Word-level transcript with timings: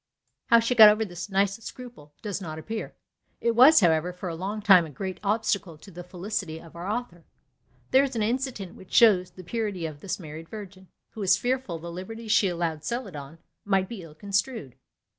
How 0.47 0.59
she 0.59 0.73
got 0.73 0.89
over 0.89 1.05
this 1.05 1.29
nice 1.29 1.63
scruple 1.63 2.15
does 2.23 2.41
not 2.41 2.57
appear; 2.57 2.95
it 3.39 3.55
was, 3.55 3.81
however, 3.81 4.11
for 4.11 4.29
a 4.29 4.35
long 4.35 4.59
time 4.59 4.83
a 4.83 4.89
great 4.89 5.19
obstacle 5.21 5.77
to 5.77 5.91
the 5.91 6.03
felicity 6.03 6.57
of 6.59 6.75
our 6.75 6.87
author. 6.89 7.23
There 7.91 8.03
is 8.03 8.15
an 8.15 8.23
incident 8.23 8.73
which 8.73 8.91
shows 8.95 9.29
the 9.29 9.43
purity 9.43 9.85
of 9.85 9.99
this 9.99 10.19
married 10.19 10.49
virgin, 10.49 10.87
who 11.11 11.19
was 11.21 11.37
fearful 11.37 11.77
the 11.77 11.91
liberties 11.91 12.31
she 12.31 12.47
allowed 12.47 12.83
Celadon 12.83 13.37
might 13.63 13.87
be 13.87 14.01
ill 14.01 14.15
construed. 14.15 14.75